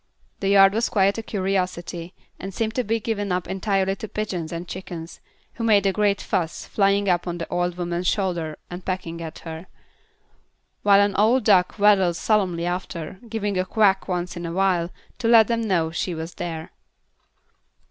The 0.39 0.49
yard 0.49 0.73
was 0.73 0.89
quite 0.89 1.19
a 1.19 1.21
curiosity, 1.21 2.15
and 2.39 2.55
seemed 2.55 2.73
to 2.73 2.83
be 2.83 2.99
given 2.99 3.31
up 3.31 3.47
entirely 3.47 3.95
to 3.97 4.07
pigeons 4.07 4.51
and 4.51 4.67
chickens, 4.67 5.19
who 5.53 5.63
made 5.63 5.85
a 5.85 5.91
great 5.93 6.19
fuss, 6.19 6.65
flying 6.65 7.07
up 7.07 7.27
on 7.27 7.37
the 7.37 7.47
old 7.49 7.77
woman's 7.77 8.07
shoulder 8.07 8.57
and 8.67 8.83
pecking 8.83 9.21
at 9.21 9.37
her; 9.45 9.67
while 10.81 11.01
an 11.01 11.15
old 11.17 11.43
duck 11.43 11.77
waddled 11.77 12.15
solemnly 12.15 12.65
after, 12.65 13.19
giving 13.29 13.59
a 13.59 13.63
quack 13.63 14.07
once 14.07 14.35
in 14.35 14.43
a 14.47 14.51
while 14.53 14.89
to 15.19 15.27
let 15.27 15.45
them 15.47 15.61
know 15.67 15.91
she 15.91 16.15
was 16.15 16.33
there. 16.33 16.71